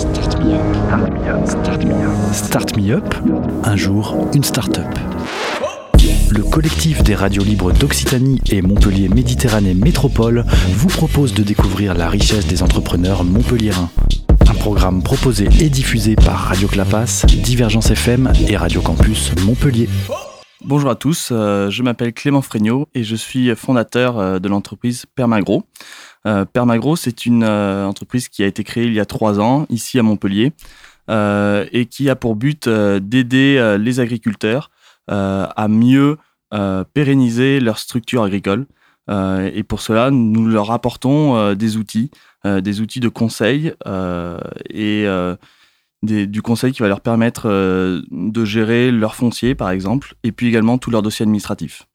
Start 0.00 0.42
me 0.42 0.54
up. 0.54 1.46
Start 2.32 2.74
me 2.74 2.90
up. 2.90 3.14
Un 3.64 3.76
jour, 3.76 4.30
une 4.32 4.42
start-up. 4.42 4.88
Le 6.30 6.42
collectif 6.42 7.02
des 7.02 7.14
radios 7.14 7.44
libres 7.44 7.70
d'Occitanie 7.70 8.40
et 8.50 8.62
Montpellier 8.62 9.10
Méditerranée 9.10 9.74
Métropole 9.74 10.46
vous 10.70 10.88
propose 10.88 11.34
de 11.34 11.42
découvrir 11.42 11.92
la 11.92 12.08
richesse 12.08 12.46
des 12.46 12.62
entrepreneurs 12.62 13.24
montpelliérains. 13.24 13.90
Un 14.48 14.54
programme 14.54 15.02
proposé 15.02 15.50
et 15.60 15.68
diffusé 15.68 16.16
par 16.16 16.38
Radio 16.38 16.66
Clapas, 16.66 17.26
Divergence 17.44 17.90
FM 17.90 18.32
et 18.48 18.56
Radio 18.56 18.80
Campus 18.80 19.32
Montpellier. 19.44 19.90
Bonjour 20.64 20.90
à 20.90 20.94
tous, 20.94 21.28
euh, 21.32 21.68
je 21.68 21.82
m'appelle 21.82 22.12
Clément 22.12 22.42
Fregnaud 22.42 22.86
et 22.94 23.02
je 23.02 23.16
suis 23.16 23.54
fondateur 23.54 24.18
euh, 24.18 24.38
de 24.38 24.48
l'entreprise 24.48 25.04
Permagro. 25.14 25.64
Euh, 26.26 26.44
Permagro, 26.44 26.96
c'est 26.96 27.26
une 27.26 27.44
entreprise 27.44 28.28
qui 28.28 28.42
a 28.42 28.46
été 28.46 28.64
créée 28.64 28.86
il 28.86 28.94
y 28.94 29.00
a 29.00 29.06
trois 29.06 29.40
ans 29.40 29.66
ici 29.70 29.98
à 29.98 30.02
Montpellier 30.02 30.52
et 31.08 31.86
qui 31.90 32.08
a 32.08 32.14
pour 32.14 32.36
but 32.36 32.68
d'aider 32.68 33.76
les 33.80 33.98
agriculteurs 33.98 34.70
à 35.08 35.66
mieux 35.68 36.18
pérenniser 36.94 37.58
leur 37.58 37.78
structure 37.78 38.22
agricole. 38.22 38.66
et 39.08 39.64
pour 39.64 39.80
cela, 39.80 40.12
nous 40.12 40.46
leur 40.46 40.70
apportons 40.70 41.54
des 41.54 41.76
outils, 41.76 42.12
des 42.44 42.80
outils 42.80 43.00
de 43.00 43.08
conseil 43.08 43.72
et 44.68 45.06
du 46.02 46.42
conseil 46.42 46.72
qui 46.72 46.82
va 46.82 46.88
leur 46.88 47.00
permettre 47.00 47.42
euh, 47.46 48.02
de 48.10 48.44
gérer 48.44 48.90
leur 48.90 49.14
foncier, 49.14 49.54
par 49.54 49.70
exemple, 49.70 50.14
et 50.24 50.32
puis 50.32 50.48
également 50.48 50.78
tout 50.78 50.90
leur 50.90 51.02
dossier 51.02 51.24
administratif. 51.24 51.86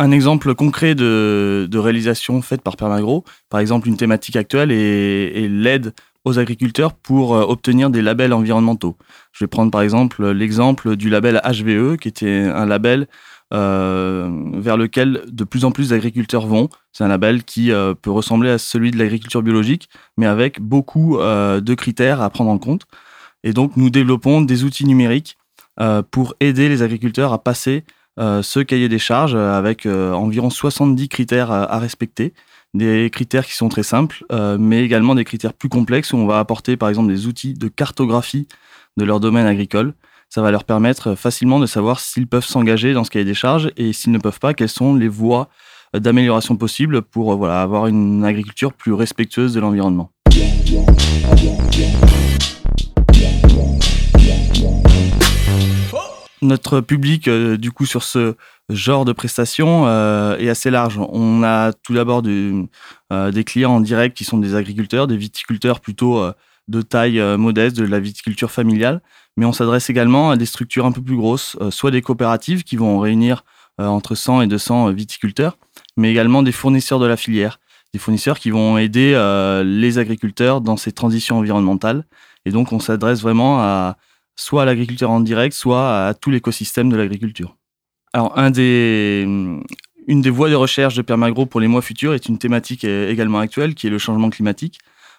Un 0.00 0.12
exemple 0.12 0.54
concret 0.54 0.94
de, 0.94 1.68
réalisation 1.74 2.40
faite 2.40 2.62
par 2.62 2.76
Permagro, 2.76 3.24
par 3.50 3.58
exemple 3.58 3.88
une 3.88 3.96
thématique 3.96 4.36
actuelle 4.36 4.70
est, 4.70 5.48
l'aide 5.48 5.92
aux 6.24 6.38
agriculteurs 6.38 6.92
pour 6.94 7.34
euh, 7.34 7.42
obtenir 7.42 7.90
des 7.90 8.00
labels 8.00 8.32
environnementaux. 8.32 8.96
Je 9.32 9.42
vais 9.42 9.48
prendre 9.48 9.72
par 9.72 9.82
exemple 9.82 10.30
l'exemple 10.30 10.94
du 10.94 11.10
label 11.10 11.40
HVE, 11.44 11.96
qui 11.96 12.06
était 12.06 12.42
un 12.42 12.64
label 12.64 13.08
euh, 13.52 14.30
vers 14.54 14.76
lequel 14.76 15.22
de 15.26 15.42
plus 15.42 15.64
en 15.64 15.72
plus 15.72 15.88
d'agriculteurs 15.88 16.46
vont. 16.46 16.68
C'est 16.92 17.02
un 17.02 17.08
label 17.08 17.42
qui 17.42 17.72
euh, 17.72 17.94
peut 17.94 18.12
ressembler 18.12 18.50
à 18.50 18.58
celui 18.58 18.92
de 18.92 18.98
l'agriculture 18.98 19.42
biologique, 19.42 19.88
mais 20.16 20.26
avec 20.26 20.60
beaucoup 20.60 21.18
de 21.18 21.74
critères 21.74 22.20
à 22.20 22.30
prendre 22.30 22.50
en 22.50 22.58
compte. 22.58 22.82
Et 23.42 23.52
donc, 23.52 23.76
nous 23.76 23.90
développons 23.90 24.42
des 24.42 24.62
outils 24.62 24.86
numériques 24.86 25.38
pour 26.10 26.34
aider 26.40 26.68
les 26.68 26.82
agriculteurs 26.82 27.32
à 27.32 27.42
passer 27.42 27.84
ce 28.18 28.60
cahier 28.60 28.88
des 28.88 28.98
charges 28.98 29.34
avec 29.34 29.86
environ 29.86 30.50
70 30.50 31.08
critères 31.08 31.50
à 31.50 31.78
respecter. 31.78 32.34
Des 32.74 33.08
critères 33.10 33.46
qui 33.46 33.54
sont 33.54 33.68
très 33.68 33.82
simples, 33.82 34.24
mais 34.58 34.84
également 34.84 35.14
des 35.14 35.24
critères 35.24 35.54
plus 35.54 35.68
complexes 35.68 36.12
où 36.12 36.16
on 36.16 36.26
va 36.26 36.38
apporter 36.38 36.76
par 36.76 36.88
exemple 36.88 37.08
des 37.08 37.26
outils 37.26 37.54
de 37.54 37.68
cartographie 37.68 38.46
de 38.96 39.04
leur 39.04 39.20
domaine 39.20 39.46
agricole 39.46 39.94
ça 40.30 40.42
va 40.42 40.50
leur 40.50 40.64
permettre 40.64 41.14
facilement 41.14 41.58
de 41.58 41.66
savoir 41.66 42.00
s'ils 42.00 42.26
peuvent 42.26 42.44
s'engager 42.44 42.92
dans 42.92 43.04
ce 43.04 43.10
cahier 43.10 43.24
des 43.24 43.34
charges 43.34 43.70
et 43.76 43.92
s'ils 43.92 44.12
ne 44.12 44.18
peuvent 44.18 44.40
pas, 44.40 44.52
quelles 44.52 44.68
sont 44.68 44.94
les 44.94 45.08
voies 45.08 45.48
d'amélioration 45.94 46.56
possibles 46.56 47.00
pour 47.00 47.34
voilà, 47.36 47.62
avoir 47.62 47.86
une 47.86 48.24
agriculture 48.24 48.74
plus 48.74 48.92
respectueuse 48.92 49.54
de 49.54 49.60
l'environnement. 49.60 50.10
Notre 56.40 56.80
public, 56.80 57.28
euh, 57.28 57.56
du 57.56 57.72
coup, 57.72 57.86
sur 57.86 58.02
ce 58.02 58.34
genre 58.68 59.04
de 59.04 59.12
prestations 59.12 59.86
euh, 59.86 60.36
est 60.38 60.48
assez 60.48 60.70
large. 60.70 60.98
On 60.98 61.42
a 61.42 61.72
tout 61.72 61.94
d'abord 61.94 62.22
euh, 62.26 63.30
des 63.32 63.44
clients 63.44 63.76
en 63.76 63.80
direct 63.80 64.16
qui 64.16 64.24
sont 64.24 64.38
des 64.38 64.54
agriculteurs, 64.54 65.06
des 65.06 65.16
viticulteurs 65.16 65.80
plutôt 65.80 66.22
de 66.68 66.82
taille 66.82 67.20
modeste, 67.38 67.76
de 67.76 67.84
la 67.84 67.98
viticulture 67.98 68.50
familiale, 68.50 69.00
mais 69.36 69.46
on 69.46 69.52
s'adresse 69.52 69.88
également 69.88 70.30
à 70.30 70.36
des 70.36 70.44
structures 70.44 70.84
un 70.84 70.92
peu 70.92 71.00
plus 71.00 71.16
grosses, 71.16 71.56
soit 71.70 71.90
des 71.90 72.02
coopératives 72.02 72.62
qui 72.62 72.76
vont 72.76 72.98
réunir 72.98 73.42
entre 73.78 74.14
100 74.14 74.42
et 74.42 74.46
200 74.46 74.88
euh, 74.88 74.92
viticulteurs, 74.92 75.56
mais 75.96 76.10
également 76.10 76.42
des 76.42 76.52
fournisseurs 76.52 76.98
de 76.98 77.06
la 77.06 77.16
filière, 77.16 77.60
des 77.92 77.98
fournisseurs 77.98 78.38
qui 78.38 78.50
vont 78.50 78.76
aider 78.76 79.12
les 79.64 79.98
agriculteurs 79.98 80.60
dans 80.60 80.76
ces 80.76 80.92
transitions 80.92 81.38
environnementales. 81.38 82.04
Et 82.44 82.50
donc, 82.50 82.72
on 82.72 82.80
s'adresse 82.80 83.22
vraiment 83.22 83.60
à 83.60 83.96
soit 84.38 84.62
à 84.62 84.64
l'agriculteur 84.64 85.10
en 85.10 85.20
direct, 85.20 85.54
soit 85.54 86.06
à 86.06 86.14
tout 86.14 86.30
l'écosystème 86.30 86.88
de 86.88 86.96
l'agriculture. 86.96 87.56
Alors, 88.12 88.34
des, 88.50 89.24
une 90.06 90.20
des 90.22 90.30
voies 90.30 90.48
de 90.48 90.54
recherche 90.54 90.94
de 90.94 91.02
Permagro 91.02 91.44
pour 91.44 91.60
les 91.60 91.68
mois 91.68 91.82
futurs 91.82 92.14
est 92.14 92.28
une 92.28 92.38
thématique 92.38 92.84
également 92.84 93.40
actuelle, 93.40 93.74
qui 93.74 93.86
est 93.86 93.90
le 93.90 93.98
changement 93.98 94.30
climatique. 94.30 94.78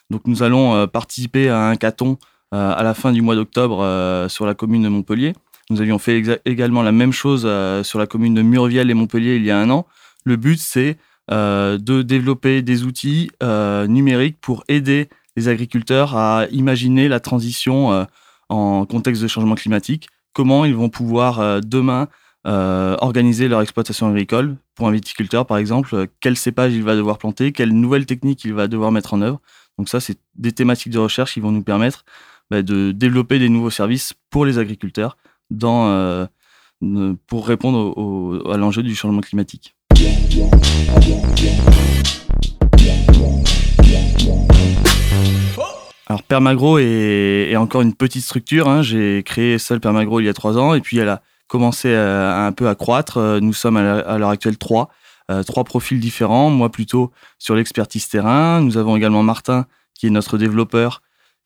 Donc, 0.09 0.21
nous 0.25 0.41
allons 0.41 0.87
participer 0.87 1.49
à 1.49 1.67
un 1.67 1.75
caton 1.75 2.17
euh, 2.51 2.73
à 2.75 2.81
la 2.81 2.95
fin 2.95 3.11
du 3.11 3.21
mois 3.21 3.35
d'octobre 3.35 3.83
euh, 3.83 4.27
sur 4.27 4.47
la 4.47 4.55
commune 4.55 4.81
de 4.81 4.89
Montpellier. 4.89 5.33
Nous 5.69 5.81
avions 5.81 5.99
fait 5.99 6.41
également 6.45 6.81
la 6.81 6.91
même 6.91 7.11
chose 7.11 7.43
euh, 7.45 7.83
sur 7.83 7.99
la 7.99 8.07
commune 8.07 8.33
de 8.33 8.41
Murviel 8.41 8.89
et 8.89 8.95
Montpellier 8.95 9.35
il 9.35 9.45
y 9.45 9.51
a 9.51 9.59
un 9.59 9.69
an. 9.69 9.85
Le 10.23 10.35
but, 10.35 10.59
c'est 10.59 10.97
de 11.31 12.01
développer 12.01 12.63
des 12.63 12.85
outils 12.85 13.29
numériques 13.39 14.37
pour 14.41 14.63
aider 14.67 15.09
les 15.35 15.47
agriculteurs 15.47 16.17
à 16.17 16.47
imaginer 16.49 17.07
la 17.07 17.19
transition 17.19 18.07
en 18.49 18.85
contexte 18.85 19.21
de 19.21 19.27
changement 19.27 19.55
climatique, 19.55 20.09
comment 20.33 20.65
ils 20.65 20.75
vont 20.75 20.89
pouvoir 20.89 21.61
demain 21.61 22.07
organiser 22.45 23.47
leur 23.47 23.61
exploitation 23.61 24.07
agricole. 24.07 24.57
Pour 24.75 24.87
un 24.87 24.91
viticulteur, 24.91 25.45
par 25.45 25.57
exemple, 25.57 26.07
quel 26.19 26.37
cépage 26.37 26.73
il 26.73 26.83
va 26.83 26.95
devoir 26.95 27.17
planter, 27.17 27.51
quelles 27.51 27.73
nouvelles 27.73 28.05
techniques 28.05 28.43
il 28.45 28.53
va 28.53 28.67
devoir 28.67 28.91
mettre 28.91 29.13
en 29.13 29.21
œuvre. 29.21 29.41
Donc 29.77 29.87
ça, 29.87 29.99
c'est 29.99 30.17
des 30.35 30.51
thématiques 30.51 30.91
de 30.91 30.99
recherche 30.99 31.33
qui 31.33 31.39
vont 31.39 31.51
nous 31.51 31.63
permettre 31.63 32.03
bah, 32.49 32.61
de 32.61 32.91
développer 32.91 33.39
des 33.39 33.49
nouveaux 33.49 33.69
services 33.69 34.13
pour 34.29 34.45
les 34.45 34.57
agriculteurs 34.57 35.17
euh, 35.63 36.27
pour 37.27 37.47
répondre 37.47 38.51
à 38.51 38.57
l'enjeu 38.57 38.83
du 38.83 38.95
changement 38.95 39.21
climatique. 39.21 39.75
Permagro 46.29 46.77
est, 46.77 47.55
encore 47.55 47.81
une 47.81 47.95
petite 47.95 48.23
structure. 48.23 48.69
Hein. 48.69 48.83
J'ai 48.83 49.23
créé 49.23 49.57
seul 49.57 49.79
Permagro 49.79 50.19
il 50.19 50.25
y 50.25 50.29
a 50.29 50.33
trois 50.33 50.59
ans 50.59 50.75
et 50.75 50.79
puis 50.79 50.99
elle 50.99 51.09
a 51.09 51.23
commencé 51.47 51.93
à, 51.95 52.45
un 52.45 52.51
peu 52.51 52.69
à 52.69 52.75
croître. 52.75 53.39
Nous 53.41 53.51
sommes 53.51 53.77
à 53.77 54.17
l'heure 54.17 54.29
actuelle 54.29 54.57
trois, 54.57 54.89
euh, 55.31 55.41
trois 55.41 55.63
profils 55.63 55.99
différents. 55.99 56.51
Moi 56.51 56.71
plutôt 56.71 57.11
sur 57.39 57.55
l'expertise 57.55 58.07
terrain. 58.07 58.61
Nous 58.61 58.77
avons 58.77 58.95
également 58.95 59.23
Martin 59.23 59.65
qui 59.95 60.05
est 60.05 60.11
notre 60.11 60.37
développeur 60.37 61.01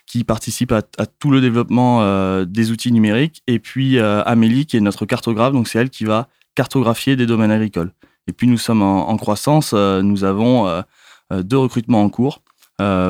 qui 0.05 0.25
participe 0.25 0.73
à, 0.73 0.81
tout 1.05 1.31
le 1.31 1.39
développement 1.39 2.01
euh, 2.01 2.43
des 2.43 2.71
outils 2.71 2.91
numériques, 2.91 3.41
et 3.47 3.57
puis 3.57 3.97
euh, 3.97 4.21
Amélie, 4.25 4.65
qui 4.65 4.75
est 4.75 4.81
notre 4.81 5.05
cartographe, 5.05 5.53
donc 5.53 5.69
c'est 5.69 5.79
elle 5.79 5.89
qui 5.89 6.03
va 6.03 6.27
cartographier 6.55 7.15
des 7.15 7.25
domaines 7.25 7.51
agricoles. 7.51 7.93
Et 8.27 8.33
puis 8.33 8.47
nous 8.47 8.57
sommes 8.57 8.81
en, 8.81 9.15
croissance, 9.17 9.71
euh, 9.73 10.01
nous 10.01 10.23
avons 10.23 10.83
deux 11.31 11.57
recrutements 11.57 12.03
en 12.03 12.09
cours 12.09 12.42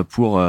pour, 0.09 0.41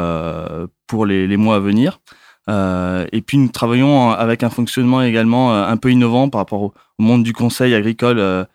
pour 0.87 1.07
les, 1.07 1.37
mois 1.37 1.57
à 1.57 1.61
venir. 1.61 2.01
et 2.49 3.23
puis 3.27 3.39
nous 3.39 3.49
travaillons 3.49 4.11
avec 4.11 4.43
un 4.43 4.51
fonctionnement 4.51 5.03
également 5.03 5.55
un 5.55 5.77
peu 5.77 5.91
innovant 5.91 6.29
par 6.29 6.41
rapport 6.41 6.63
au, 6.63 6.75
monde 6.99 7.23
du 7.23 7.33
conseil 7.33 7.75
agricole 7.75 8.47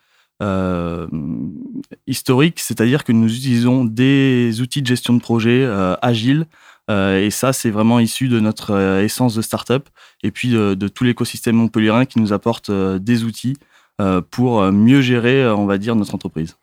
historique, 2.06 2.60
c'est-à-dire 2.60 3.04
que 3.04 3.12
nous 3.12 3.34
utilisons 3.34 3.84
des 3.84 4.60
outils 4.60 4.82
de 4.82 4.86
gestion 4.86 5.14
de 5.14 5.20
projet 5.20 5.66
agiles 6.02 6.46
euh, 6.90 7.24
et 7.24 7.30
ça, 7.30 7.52
c'est 7.52 7.70
vraiment 7.70 8.00
issu 8.00 8.28
de 8.28 8.40
notre 8.40 8.72
euh, 8.72 9.04
essence 9.04 9.34
de 9.34 9.42
start-up 9.42 9.88
et 10.22 10.30
puis 10.30 10.50
de, 10.50 10.88
tout 10.88 11.04
l'écosystème 11.04 11.56
montpellierin 11.56 12.04
qui 12.04 12.18
nous 12.18 12.32
apporte 12.32 12.70
euh, 12.70 12.98
des 12.98 13.24
outils 13.24 13.56
pour 14.30 14.62
mieux 14.72 15.02
gérer, 15.02 15.46
on 15.46 15.66
va 15.66 15.76
dire, 15.76 15.94
notre 15.94 16.14
entreprise. 16.14 16.56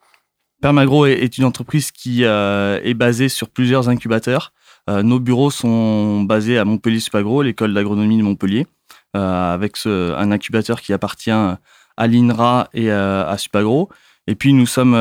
Permagro 0.61 1.05
est 1.05 1.37
une 1.37 1.45
entreprise 1.45 1.91
qui 1.91 2.23
est 2.23 2.93
basée 2.93 3.29
sur 3.29 3.49
plusieurs 3.49 3.89
incubateurs. 3.89 4.53
nos 4.87 5.19
bureaux 5.19 5.51
sont 5.51 6.23
basés 6.23 6.57
à 6.57 6.65
Montpellier 6.65 6.99
Supagro, 6.99 7.43
l'école 7.43 7.73
d'agronomie 7.73 8.17
de 8.17 8.23
Montpellier, 8.23 8.65
avec 9.13 9.77
un 9.85 10.31
incubateur 10.31 10.81
qui 10.81 10.93
appartient 10.93 11.31
à 11.31 12.07
l'INRA 12.07 12.69
et 12.73 12.89
à 12.91 13.35
Supagro. 13.37 13.89
Et 14.25 14.35
puis 14.35 14.53
nous 14.53 14.65
sommes 14.65 14.95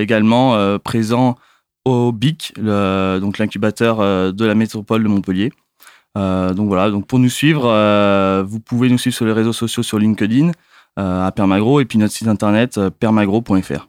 également 0.00 0.78
présents 0.80 1.36
au 1.84 2.12
BIC, 2.12 2.54
donc 2.56 3.38
l'incubateur 3.38 4.00
euh, 4.00 4.32
de 4.32 4.44
la 4.44 4.54
métropole 4.54 5.02
de 5.02 5.08
Montpellier. 5.08 5.52
Euh, 6.18 6.52
donc 6.54 6.68
voilà, 6.68 6.90
donc 6.90 7.06
pour 7.06 7.18
nous 7.18 7.28
suivre, 7.28 7.66
euh, 7.66 8.44
vous 8.46 8.60
pouvez 8.60 8.88
nous 8.88 8.98
suivre 8.98 9.16
sur 9.16 9.26
les 9.26 9.32
réseaux 9.32 9.52
sociaux 9.52 9.82
sur 9.82 9.98
LinkedIn 9.98 10.50
à 10.96 11.32
Permagro 11.34 11.80
et 11.80 11.86
puis 11.86 11.98
notre 11.98 12.12
site 12.12 12.28
internet 12.28 12.78
permagro.fr. 12.98 13.88